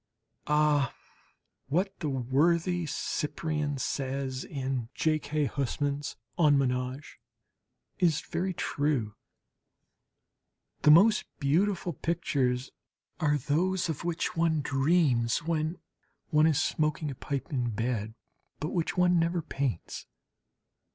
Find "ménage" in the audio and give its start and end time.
6.57-7.17